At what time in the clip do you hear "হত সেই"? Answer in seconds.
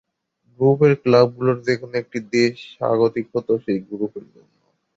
3.33-3.79